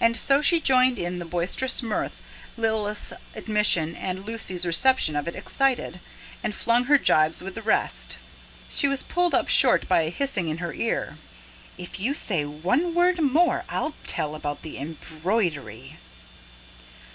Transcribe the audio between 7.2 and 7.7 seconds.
with the